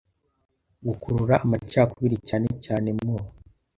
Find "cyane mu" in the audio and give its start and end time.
2.65-3.15